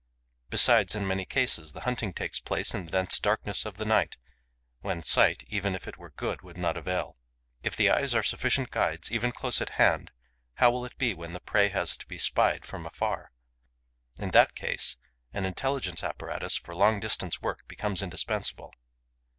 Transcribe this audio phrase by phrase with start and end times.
[0.49, 4.17] Besides, in many cases, the hunting takes place in the dense darkness of the night,
[4.79, 7.17] when sight, even if it were good, would not avail.
[7.61, 10.09] If the eyes are insufficient guides, even close at hand,
[10.55, 13.31] how will it be when the prey has to be spied from afar!
[14.17, 14.97] In that case,
[15.33, 18.73] an intelligence apparatus for long distance work becomes indispensable.